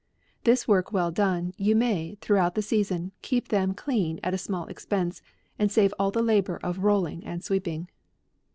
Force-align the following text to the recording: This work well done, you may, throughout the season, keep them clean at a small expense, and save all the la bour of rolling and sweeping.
This 0.45 0.67
work 0.67 0.91
well 0.91 1.11
done, 1.11 1.53
you 1.57 1.75
may, 1.75 2.15
throughout 2.21 2.55
the 2.55 2.63
season, 2.63 3.11
keep 3.21 3.49
them 3.49 3.75
clean 3.75 4.19
at 4.23 4.33
a 4.33 4.37
small 4.39 4.65
expense, 4.65 5.21
and 5.59 5.71
save 5.71 5.93
all 5.99 6.09
the 6.09 6.23
la 6.23 6.41
bour 6.41 6.57
of 6.65 6.79
rolling 6.79 7.23
and 7.23 7.43
sweeping. 7.43 7.87